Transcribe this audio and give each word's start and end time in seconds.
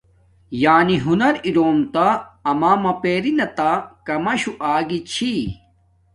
یانی 0.61 0.95
ہنز 1.05 1.35
اروم 1.47 1.77
تہ 1.93 2.07
ما 2.59 2.71
پریناتہ 3.01 3.71
کاماشوہ 4.05 4.55
آگی 4.75 4.99
چھی 5.11 5.33